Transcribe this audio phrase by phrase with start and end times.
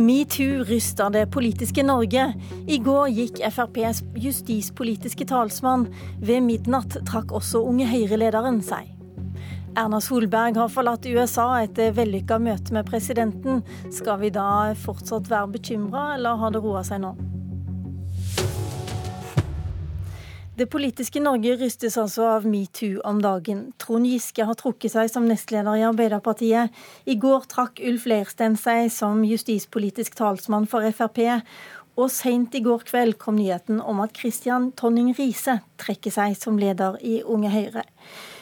[0.00, 2.30] Metoo ryster det politiske Norge.
[2.66, 5.88] I går gikk FrPs justispolitiske talsmann.
[6.24, 8.88] Ved midnatt trakk også Unge Høyre-lederen seg.
[9.78, 13.60] Erna Solberg har forlatt USA etter vellykka møte med presidenten.
[13.94, 17.14] Skal vi da fortsatt være bekymra, eller har det roa seg nå?
[20.60, 23.62] Det politiske Norge rystes altså av metoo om dagen.
[23.80, 26.74] Trond Giske har trukket seg som nestleder i Arbeiderpartiet.
[27.08, 31.22] I går trakk Ulf Leirstein seg som justispolitisk talsmann for Frp.
[31.96, 36.60] Og seint i går kveld kom nyheten om at Christian Tonning Riise trekker seg som
[36.60, 37.86] leder i Unge Høyre.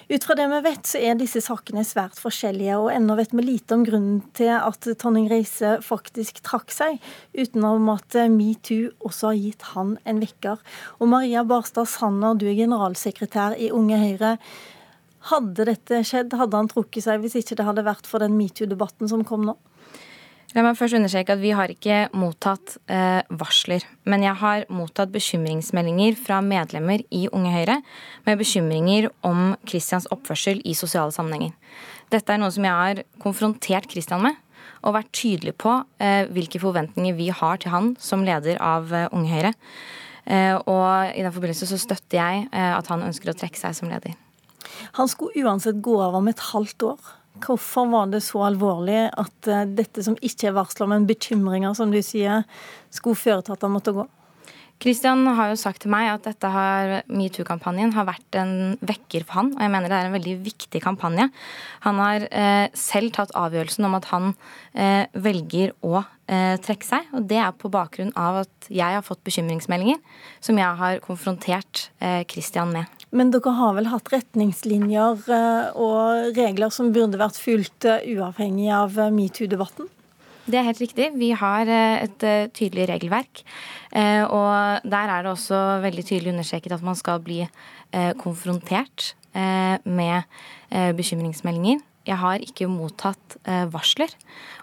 [0.09, 3.43] Ut fra det vi vet, så er disse sakene svært forskjellige, og ennå vet vi
[3.45, 6.97] lite om grunnen til at Tonning Reise faktisk trakk seg,
[7.37, 10.65] utenom at metoo også har gitt han en vekker.
[10.97, 14.33] Og Maria Barstad Sanner, du er generalsekretær i Unge Høyre.
[15.29, 19.13] Hadde dette skjedd, hadde han trukket seg hvis ikke det hadde vært for den metoo-debatten
[19.13, 19.59] som kom nå?
[20.57, 25.13] La meg først understreke at Vi har ikke mottatt eh, varsler, men jeg har mottatt
[25.13, 27.77] bekymringsmeldinger fra medlemmer i Unge Høyre
[28.25, 31.53] med bekymringer om Kristians oppførsel i sosiale sammenhenger.
[32.09, 34.41] Dette er noe som jeg har konfrontert Kristian med,
[34.81, 39.09] og vært tydelig på eh, hvilke forventninger vi har til han som leder av eh,
[39.13, 39.53] Unge Høyre.
[40.25, 43.77] Eh, og i den forbindelse så støtter jeg eh, at han ønsker å trekke seg
[43.77, 44.17] som leder.
[44.97, 47.15] Han skulle uansett gå av om et halvt år.
[47.39, 51.93] Hvorfor var det så alvorlig at eh, dette som ikke er varsler, men bekymringer, som
[51.93, 52.47] du sier,
[52.91, 54.07] skulle føre til at han måtte gå?
[54.79, 56.49] Kristian har jo sagt til meg at dette
[57.11, 60.83] metoo-kampanjen har vært en vekker for han, og jeg mener det er en veldig viktig
[60.85, 61.27] kampanje.
[61.83, 64.31] Han har eh, selv tatt avgjørelsen om at han
[64.79, 69.03] eh, velger å eh, trekke seg, og det er på bakgrunn av at jeg har
[69.03, 69.99] fått bekymringsmeldinger
[70.39, 71.89] som jeg har konfrontert
[72.31, 72.98] Kristian eh, med.
[73.11, 78.69] Men dere har vel hatt retningslinjer eh, og regler som burde vært fulgt eh, uavhengig
[78.75, 79.89] av eh, metoo-debatten?
[80.49, 81.11] Det er helt riktig.
[81.21, 82.23] Vi har et
[82.57, 83.43] tydelig regelverk.
[83.93, 87.43] Og der er det også veldig tydelig understreket at man skal bli
[88.17, 89.11] konfrontert
[89.85, 90.25] med
[90.97, 91.83] bekymringsmeldinger.
[92.09, 93.37] Jeg har ikke mottatt
[93.73, 94.13] varsler.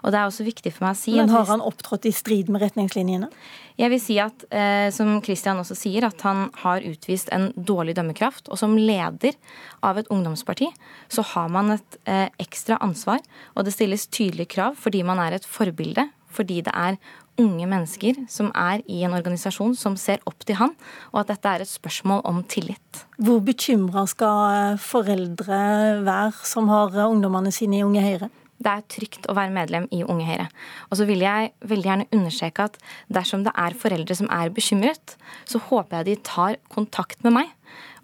[0.02, 2.50] Og det er også viktig for meg å si Men har han opptrådt i strid
[2.52, 3.30] med retningslinjene?
[3.76, 7.96] Jeg vil si at, eh, som Christian også sier, at han har utvist en dårlig
[7.98, 8.48] dømmekraft.
[8.48, 9.36] Og som leder
[9.84, 10.70] av et ungdomsparti
[11.12, 13.20] så har man et eh, ekstra ansvar,
[13.54, 16.08] og det stilles tydelige krav fordi man er et forbilde.
[16.36, 16.96] Fordi det er
[17.40, 20.72] unge mennesker som er i en organisasjon som ser opp til han,
[21.12, 23.04] og at dette er et spørsmål om tillit.
[23.20, 25.60] Hvor bekymra skal foreldre
[26.06, 28.32] være som har ungdommene sine i Unge Høyre?
[28.56, 30.46] det er trygt å være medlem i Unge Høyre.
[30.88, 32.78] Og så vil jeg veldig gjerne understreke at
[33.12, 35.16] dersom det er foreldre som er bekymret,
[35.48, 37.52] så håper jeg de tar kontakt med meg.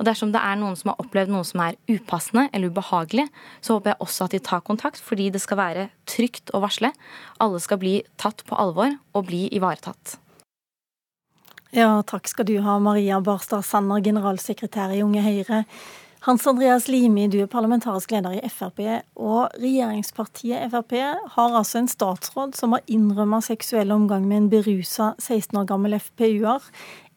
[0.03, 3.29] Og dersom det er noen som har opplevd noe som er upassende eller ubehagelig,
[3.63, 6.91] så håper jeg også at de tar kontakt, fordi det skal være trygt å varsle.
[7.39, 10.17] Alle skal bli tatt på alvor og bli ivaretatt.
[11.71, 15.63] Ja, takk skal du ha, Maria Barstad Sanner, generalsekretær i Unge Høyre.
[16.27, 18.83] Hans Andreas Limi, du er parlamentarisk leder i Frp.
[19.23, 20.93] Og regjeringspartiet Frp
[21.37, 25.97] har altså en statsråd som har innrømma seksuell omgang med en berusa 16 år gammel
[25.99, 26.67] FPU-er.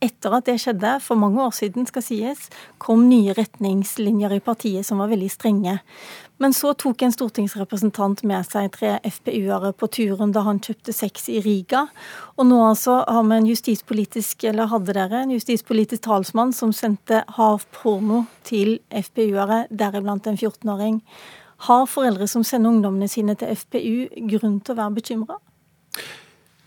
[0.04, 2.50] Etter at det skjedde, for mange år siden skal sies,
[2.84, 5.78] kom nye retningslinjer i partiet som var veldig strenge.
[6.44, 11.30] Men så tok en stortingsrepresentant med seg tre FPU-ere på turen da han kjøpte sex
[11.32, 11.86] i Riga.
[12.36, 17.24] Og nå altså har vi en justispolitisk, eller hadde dere en justispolitisk talsmann som sendte
[17.38, 21.00] havporno til FPU-ere, deriblant en 14-åring.
[21.70, 25.40] Har foreldre som sender ungdommene sine til FPU grunn til å være bekymra?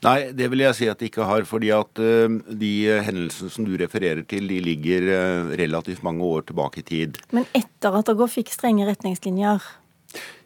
[0.06, 1.44] Nei, det vil jeg si at de ikke har.
[1.48, 2.72] fordi at uh, de
[3.04, 7.18] hendelsene som du refererer til, de ligger uh, relativt mange år tilbake i tid.
[7.34, 9.66] Men etter at dere fikk strenge retningslinjer?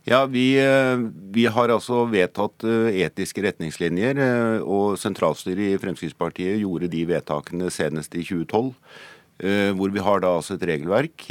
[0.09, 1.05] Ja, vi, uh,
[1.35, 4.25] vi har altså vedtatt etiske retningslinjer.
[4.65, 8.73] Og sentralstyret i Fremskrittspartiet gjorde de vedtakene senest i 2012.
[9.43, 11.25] Hvor vi har da altså et regelverk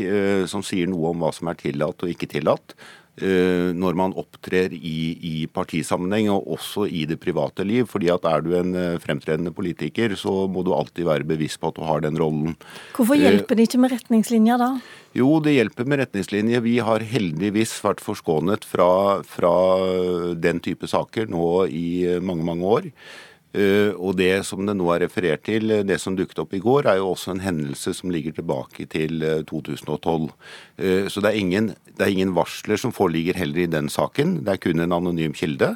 [0.51, 2.73] som sier noe om hva som er tillatt og ikke tillatt.
[3.19, 7.83] Eh, når man opptrer i, i, partisammenheng og også i det private liv.
[7.85, 11.67] fordi at Er du en eh, fremtredende politiker, så må du alltid være bevisst på
[11.67, 12.55] at du har den rollen.
[12.95, 14.69] Hvorfor eh, hjelper det ikke med retningslinjer da?
[15.13, 16.63] Jo, det hjelper med retningslinjer.
[16.63, 19.53] Vi har heldigvis vært forskånet fra, fra
[20.39, 22.89] den type saker nå i mange, mange år.
[23.51, 26.87] Uh, og det som det nå er referert til, det som dukket opp i går,
[26.87, 30.29] er jo også en hendelse som ligger tilbake til 2012.
[30.79, 34.37] Uh, så det er, ingen, det er, ingen, varsler som foreligger heller i den saken.
[34.45, 35.73] Det er kun en anonym kilde.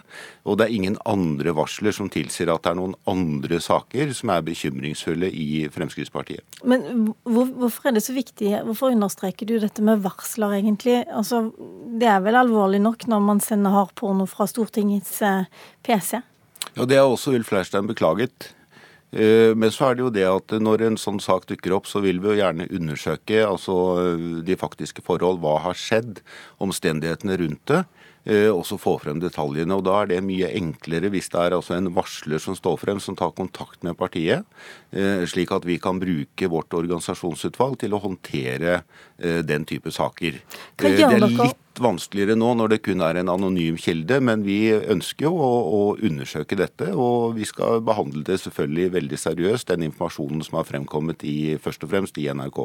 [0.47, 4.31] Og det er ingen andre varsler som tilsier at det er noen andre saker som
[4.31, 6.45] er bekymringsfulle i Fremskrittspartiet.
[6.63, 11.01] Men hvor, hvorfor er det så viktig, hvorfor understreker du dette med varsler, egentlig?
[11.11, 11.49] Altså,
[11.99, 15.19] det er vel alvorlig nok når man sender hardporno fra Stortingets
[15.83, 16.21] PC?
[16.75, 18.51] Ja, Det har også Ulf Leirstein beklaget.
[19.15, 22.01] Eh, men så er det jo det at når en sånn sak dukker opp, så
[22.03, 23.75] vil vi jo gjerne undersøke altså
[24.43, 25.39] de faktiske forhold.
[25.39, 26.19] Hva har skjedd?
[26.59, 27.85] Omstendighetene rundt det.
[28.25, 29.77] Eh, og så få frem detaljene.
[29.77, 32.99] og Da er det mye enklere hvis det er altså en varsler som står frem,
[32.99, 34.45] som tar kontakt med partiet,
[34.91, 38.81] eh, slik at vi kan bruke vårt organisasjonsutvalg til å håndtere
[39.15, 40.41] den type saker.
[40.75, 45.27] Det er litt vanskeligere nå når det kun er en anonym kilde, men vi ønsker
[45.27, 46.91] jo å, å, undersøke dette.
[46.93, 51.85] Og vi skal behandle det selvfølgelig veldig seriøst, den informasjonen som har fremkommet i, først
[51.85, 52.61] og fremst i NRK.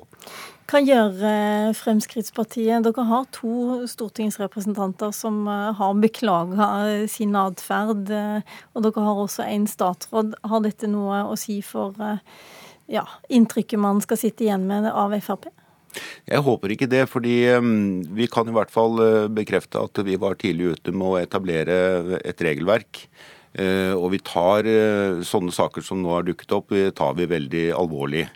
[0.70, 2.84] Hva gjør eh, Fremskrittspartiet?
[2.86, 6.70] Dere har to stortingsrepresentanter som eh, har beklaga
[7.11, 10.35] sin atferd, eh, og dere har også en statsråd.
[10.47, 11.97] Har dette noe å si for
[12.91, 15.50] ja, inntrykket man skal sitte igjen med av Frp?
[16.29, 17.37] Jeg håper ikke det, fordi
[18.14, 21.76] vi kan i hvert fall eh, bekrefte at vi var tidlig ute med å etablere
[22.20, 23.05] et regelverk.
[23.52, 27.70] Eh, og vi tar eh, sånne saker som nå har dukket opp, tar vi veldig
[27.79, 28.29] alvorlig.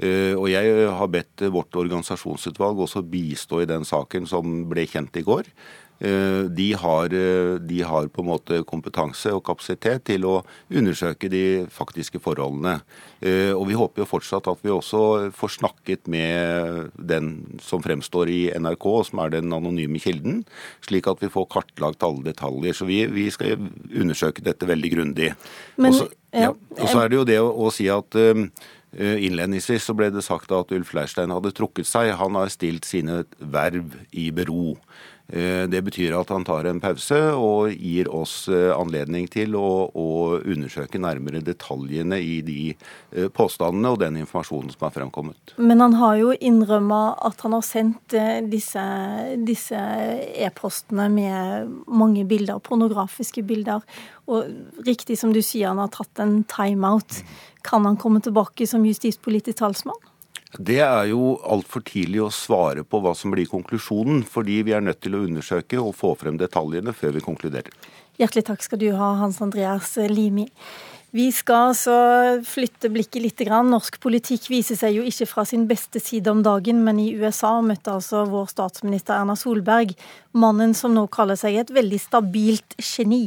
[0.00, 5.22] Og jeg har bedt vårt organisasjonsutvalg også bistå i den saken som ble kjent i
[5.26, 5.50] går.
[6.00, 10.38] Eh, de har, eh, de har, på en måte kompetanse og kapasitet til å
[10.72, 12.80] undersøke de faktiske forholdene.
[13.20, 18.32] Eh, og vi håper jo fortsatt at vi også får snakket med den som fremstår
[18.32, 20.46] i NRK, som er den anonyme kilden,
[20.80, 22.72] slik at vi får kartlagt alle detaljer.
[22.72, 23.60] Så vi, vi skal
[23.92, 25.34] undersøke dette veldig grundig.
[25.76, 28.16] Og så ja, er det jo det å, å si at
[28.90, 32.08] Innledningsvis så ble det sagt at Ulf Leirstein hadde trukket seg.
[32.18, 34.74] Han har stilt sine verv i bero.
[35.32, 39.86] Eh, det betyr at han tar en pause og gir oss eh, anledning til å,
[39.86, 40.08] å
[40.40, 45.54] undersøke nærmere detaljene i de eh, påstandene og den informasjonen som er fremkommet.
[45.62, 47.00] Men han har jo innrømma
[47.30, 48.16] at han har sendt
[48.50, 48.82] disse,
[50.50, 53.86] e-postene med mange bilder, pornografiske bilder.
[54.30, 57.22] Og riktig som du sier, han har tatt en timeout.
[57.66, 60.09] Kan han komme tilbake som justispolitisk talsmann?
[60.58, 64.82] Det er jo altfor tidlig å svare på hva som blir konklusjonen, fordi vi er
[64.82, 67.70] nødt til å undersøke og få frem detaljene før vi konkluderer.
[68.18, 70.48] Hjertelig takk skal du ha, Hans Andreas Limi.
[71.10, 71.94] Vi skal altså
[72.46, 73.40] flytte blikket litt.
[73.66, 77.56] Norsk politikk viser seg jo ikke fra sin beste side om dagen, men i USA
[77.66, 79.96] møtte altså vår statsminister Erna Solberg
[80.32, 83.24] mannen som nå kaller seg et veldig stabilt geni.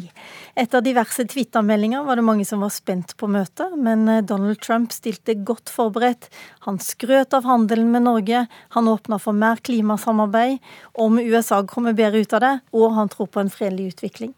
[0.60, 4.94] Etter diverse Twitter-meldinger var det mange som var spent på møtet, men eh, Donald Trump
[4.96, 6.30] stilte godt forberedt.
[6.68, 8.46] Han skrøt av handelen med Norge,
[8.78, 10.62] han åpna for mer klimasamarbeid,
[10.94, 14.34] om USA kommer bedre ut av det, og han tror på en fredelig utvikling.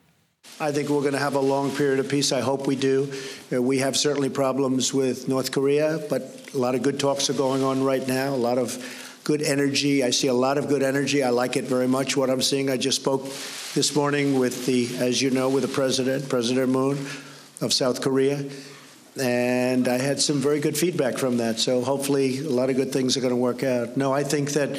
[0.58, 2.32] I think we're going to have a long period of peace.
[2.32, 3.12] I hope we do.
[3.52, 7.34] Uh, we have certainly problems with North Korea, but a lot of good talks are
[7.34, 8.34] going on right now.
[8.34, 8.78] A lot of
[9.26, 10.02] good energy.
[10.02, 11.24] I see a lot of good energy.
[11.24, 12.16] I like it very much.
[12.16, 13.24] What I'm seeing, I just spoke
[13.74, 17.06] this morning with the, as you know, with the president, President Moon
[17.60, 18.46] of South Korea.
[19.18, 21.60] And I had some very good feedback from that.
[21.60, 23.96] So hopefully, a lot of good things are going to work out.
[23.96, 24.70] No, I think that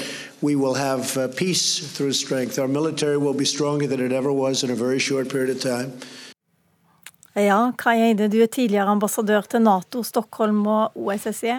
[0.42, 2.58] we will have uh, peace through strength.
[2.58, 5.62] Our military will be stronger than it ever was in a very short period of
[5.62, 5.92] time.
[7.36, 11.58] Ja, Kai Eide, du er tidligere ambassadør til Nato, Stockholm og OSSE.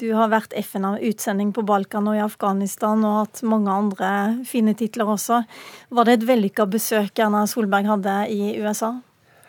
[0.00, 4.12] Du har vært FN-utsending på Balkan og i Afghanistan og hatt mange andre
[4.48, 5.42] fine titler også.
[5.92, 8.94] Var det et vellykka besøk Erna Solberg hadde i USA?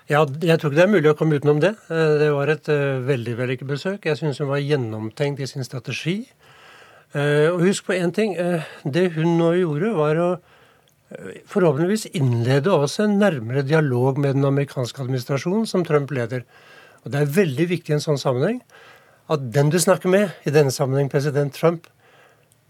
[0.09, 1.75] Ja, jeg tror ikke det er mulig å komme utenom det.
[1.93, 4.07] Eh, det var et uh, veldig vellykket besøk.
[4.09, 6.23] Jeg syns hun var gjennomtenkt i sin strategi.
[7.13, 8.33] Uh, og husk på én ting.
[8.83, 10.31] Det hun nå gjorde, var å
[11.51, 16.45] forhåpentligvis innlede også en nærmere dialog med den amerikanske administrasjonen som Trump leder.
[17.03, 18.61] Og Det er veldig viktig i en sånn sammenheng
[19.31, 21.87] at den du snakker med, i denne sammenheng president Trump,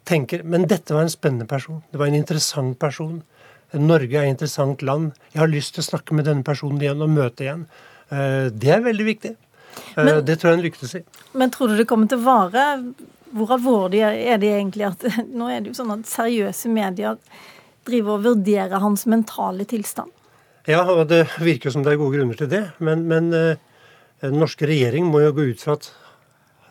[0.05, 1.83] tenker men dette var en spennende person.
[1.91, 3.21] Det var en interessant person.
[3.79, 5.13] Norge er et interessant land.
[5.31, 7.63] Jeg har lyst til å snakke med denne personen igjen og møte igjen.
[8.11, 9.31] Eh, det er veldig viktig.
[9.31, 11.03] Eh, men, det tror jeg hun lyktes i.
[11.39, 12.65] Men tror du det kommer til å vare?
[13.31, 15.05] Hvor alvorlig er det egentlig at
[15.39, 17.19] nå er det jo sånn at seriøse medier
[17.87, 20.11] driver og vurderer hans mentale tilstand?
[20.69, 22.65] Ja, og det virker som det er gode grunner til det.
[22.83, 23.55] Men, men uh,
[24.21, 25.87] den norske regjering må jo gå ut fra at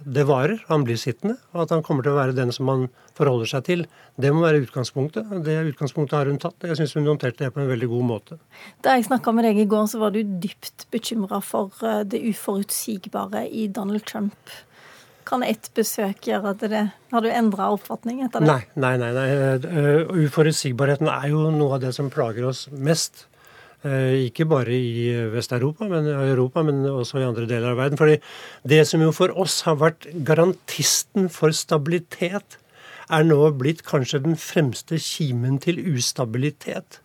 [0.04, 2.87] det varer, han blir sittende, og at han kommer til å være den som han
[3.19, 3.85] forholder seg til.
[4.21, 5.28] Det må være utgangspunktet.
[5.45, 6.57] Det utgangspunktet har hun tatt.
[6.64, 8.40] Jeg syns hun håndterte det på en veldig god måte.
[8.85, 12.23] Da jeg snakka med deg i går, så var du dypt bekymra for eh, det
[12.33, 14.54] uforutsigbare i Donald Trump.
[15.28, 18.49] Kan ett besøk gjøre at det Har du endra oppfatning etter det?
[18.49, 19.11] Nei, nei, nei.
[19.14, 19.28] nei.
[19.69, 23.26] Eh, uforutsigbarheten er jo noe av det som plager oss mest.
[23.80, 28.00] Eh, ikke bare i Vest-Europa, men i Europa, men også i andre deler av verden.
[28.00, 28.18] Fordi
[28.68, 32.58] det som jo for oss har vært garantisten for stabilitet,
[33.10, 37.00] er nå blitt kanskje den fremste kimen til ustabilitet.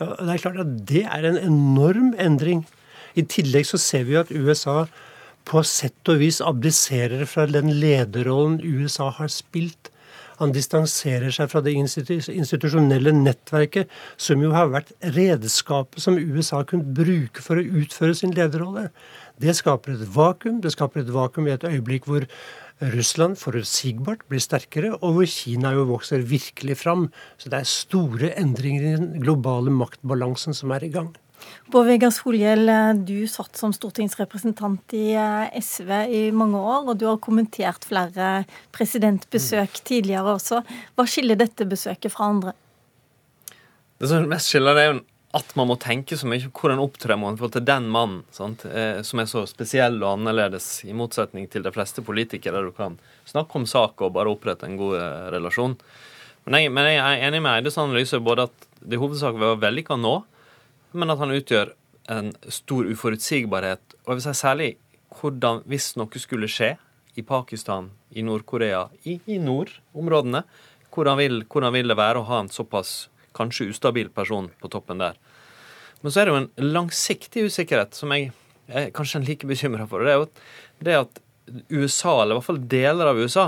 [0.00, 2.64] Ja, det er klart at det er en enorm endring.
[3.14, 4.86] I tillegg så ser vi at USA
[5.48, 9.90] på sett og vis abdiserer fra den lederrollen USA har spilt.
[10.40, 16.96] Han distanserer seg fra det institusjonelle nettverket, som jo har vært redskapet som USA kunne
[16.96, 18.88] bruke for å utføre sin lederrolle.
[19.40, 20.62] Det skaper et vakuum.
[20.64, 22.26] Det skaper et vakuum i et øyeblikk hvor
[22.80, 27.10] Russland forutsigbart blir sterkere, og hvor Kina jo vokser virkelig fram.
[27.36, 31.12] Så det er store endringer i den globale maktbalansen som er i gang.
[31.70, 32.70] Bård Vegar Solhjell,
[33.06, 38.32] du satt som stortingsrepresentant i eh, SV i mange år, og du har kommentert flere
[38.76, 39.84] presidentbesøk mm.
[39.92, 40.64] tidligere også.
[40.98, 42.56] Hva skiller dette besøket fra andre?
[44.00, 45.00] Det som mest skiller, det er jo
[45.36, 48.64] at man må tenke så mye på hvordan opptrer man forhold til den mannen, sant?
[48.66, 52.96] Eh, som er så spesiell og annerledes, i motsetning til de fleste politikere, du kan
[53.30, 55.76] snakke om sak og bare opprette en god eh, relasjon.
[56.48, 59.60] Men jeg, men jeg er enig med Eides analyse både at det i hovedsak var
[59.62, 60.16] vellykka nå,
[60.92, 61.74] men at han utgjør
[62.10, 63.82] en stor uforutsigbarhet.
[64.04, 64.70] Og jeg vil si særlig
[65.20, 66.74] hvordan, hvis noe skulle skje
[67.18, 70.44] i Pakistan, i Nord-Korea, i, i nordområdene,
[70.90, 75.02] hvordan vil, hvordan vil det være å ha en såpass kanskje ustabil person på toppen
[75.02, 75.18] der?
[76.00, 78.30] Men så er det jo en langsiktig usikkerhet som jeg
[78.70, 80.06] er kanskje like bekymra for.
[80.06, 80.30] Det er jo
[80.86, 81.20] det at
[81.68, 83.46] USA, eller i hvert fall deler av USA,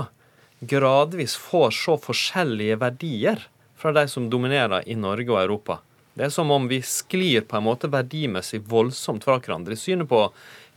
[0.63, 3.47] gradvis får så forskjellige verdier
[3.79, 5.79] fra de som dominerer i Norge og Europa.
[6.13, 9.73] Det er som om vi sklir på en måte verdimessig voldsomt fra hverandre.
[9.73, 10.27] i Synet på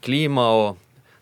[0.01, 0.79] klima og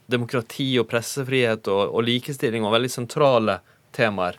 [0.07, 3.59] demokrati og pressefrihet og, og likestilling og veldig sentrale
[3.97, 4.39] temaer.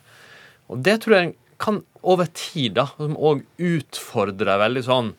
[0.72, 5.12] Og det tror jeg kan over tid da, som òg utfordre veldig sånn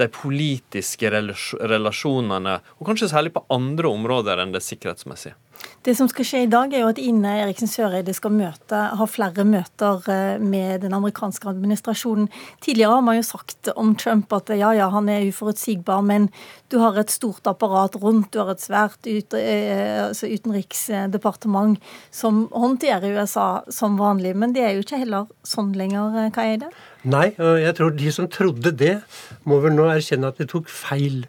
[0.00, 5.36] de politiske relasjonene, og kanskje særlig på andre områder enn det sikkerhetsmessige.
[5.82, 9.06] Det som skal skje i dag, er jo at Ine Eriksen Søreide skal møte, ha
[9.10, 12.28] flere møter eh, med den amerikanske administrasjonen.
[12.62, 16.28] Tidligere har man jo sagt om Trump at ja, ja, han er uforutsigbar, men
[16.70, 21.82] du har et stort apparat rundt, du har et svært eh, altså utenriksdepartement
[22.14, 24.36] som håndterer USA som vanlig.
[24.38, 26.70] Men det er jo ikke heller sånn lenger, eh, hva er det?
[27.02, 28.94] Nei, og jeg tror de som trodde det,
[29.42, 31.24] må vel nå erkjenne at de tok feil.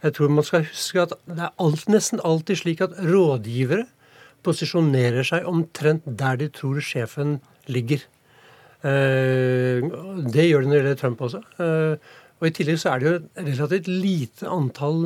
[0.00, 3.84] Jeg tror man skal huske at det er alt, nesten alltid slik at rådgivere
[4.46, 7.38] posisjonerer seg omtrent der de tror sjefen
[7.70, 8.02] ligger.
[8.86, 9.82] Eh,
[10.30, 11.42] det gjør det når det gjelder Trump også.
[11.58, 15.00] Eh, og I tillegg så er det jo et relativt lite antall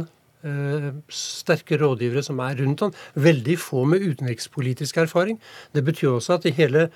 [0.44, 2.96] eh, sterke rådgivere som er rundt han.
[3.14, 5.40] Veldig få med utenrikspolitisk erfaring.
[5.72, 6.90] Det betyr også at i hele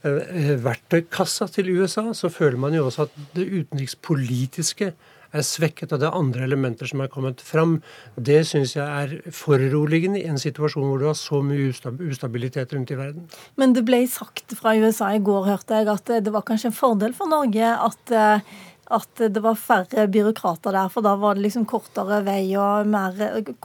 [0.00, 4.94] verktøykassa til USA så føler man jo også at det utenrikspolitiske
[5.36, 7.78] er svekket, og det er andre elementer som er kommet fram.
[8.16, 11.70] Det syns jeg er foruroligende i en situasjon hvor du har så mye
[12.10, 13.28] ustabilitet rundt i verden.
[13.60, 16.80] Men det ble sagt fra USA i går, hørte jeg, at det var kanskje en
[16.80, 18.58] fordel for Norge at eh,
[18.90, 23.14] at det var færre byråkrater der, for da var det liksom kortere vei og mer,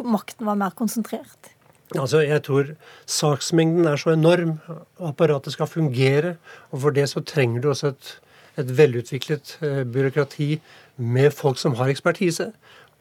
[0.06, 1.50] makten var mer konsentrert?
[1.94, 4.60] Altså, Jeg tror saksmengden er så enorm,
[4.98, 6.36] og apparatet skal fungere.
[6.72, 8.20] Og for det så trenger du også et,
[8.60, 10.50] et velutviklet eh, byråkrati
[10.98, 12.52] med folk som har ekspertise.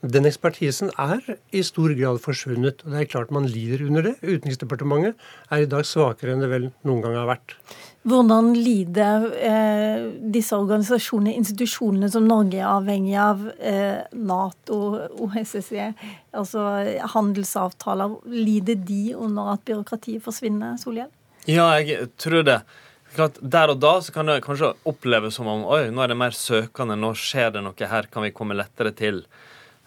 [0.04, 1.22] Den ekspertisen er
[1.54, 2.82] i stor grad forsvunnet.
[2.84, 4.14] og Det er klart man lider under det.
[4.20, 5.14] Utenriksdepartementet
[5.50, 7.56] er i dag svakere enn det vel noen gang har vært.
[8.04, 10.02] Hvordan lider eh,
[10.34, 14.80] disse organisasjonene, institusjonene som Norge er avhengig av, eh, Nato,
[15.24, 15.94] OSSE,
[16.36, 16.66] altså
[17.14, 21.08] handelsavtaler, lider de under at byråkratiet forsvinner, Solhjell?
[21.48, 22.60] Ja, jeg tror det
[23.16, 26.20] klart, Der og da så kan det kanskje oppleves som om oi, nå er det
[26.20, 29.24] mer søkende, nå skjer det noe her, kan vi komme lettere til.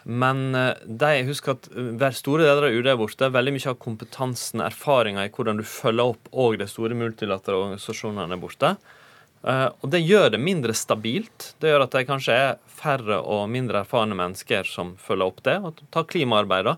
[0.07, 3.27] Men eh, de, husk at eh, hver store deler av UD er borte.
[3.33, 8.37] Veldig mye av kompetansen, erfaringa i hvordan du følger opp og de store multilaterale organisasjonene
[8.37, 8.77] er borte.
[9.47, 11.51] Uh, og det gjør det mindre stabilt.
[11.61, 15.57] Det gjør at det kanskje er færre og mindre erfarne mennesker som følger opp det.
[15.61, 16.77] Og ta klimaarbeid, da.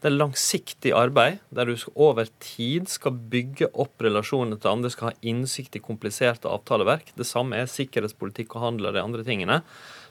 [0.00, 5.10] Det er langsiktig arbeid der du over tid skal bygge opp relasjoner til andre, skal
[5.10, 7.12] ha innsikt i kompliserte avtaleverk.
[7.20, 9.60] Det samme er sikkerhetspolitikk og handel og de andre tingene.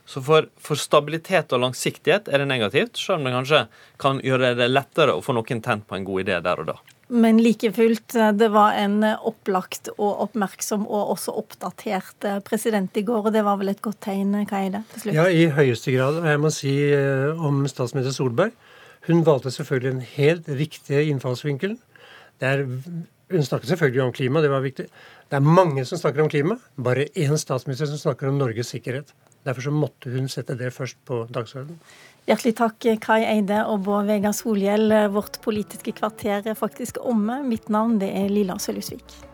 [0.06, 3.64] Så for, for, stabilitet og langsiktighet er det negativt, selv om det kanskje
[4.00, 6.78] kan gjøre det lettere å få noen tent på en god idé der og da.
[7.10, 13.26] Men like fullt, det var en opplagt og oppmerksom og også oppdatert president i går,
[13.26, 15.18] og det var vel et godt tegn, hva er det til slutt?
[15.18, 16.22] Ja, i høyeste grad.
[16.30, 18.54] Jeg må si eh, om statsminister Solberg
[19.08, 21.78] hun valgte selvfølgelig en helt riktig innfallsvinkel.
[22.40, 22.64] Er,
[23.30, 24.86] hun snakket selvfølgelig om klima, det var viktig.
[25.30, 29.12] Det er mange som snakker om klima, bare én statsminister som snakker om Norges sikkerhet.
[29.44, 31.78] Derfor så måtte hun sette det først på dagsordenen.
[32.28, 34.92] Hjertelig takk, Kai Eide og Bård Vegar Solhjell.
[35.14, 37.40] Vårt politiske kvarter er faktisk omme.
[37.46, 39.29] Mitt navn det er Lilla Sølhusvik.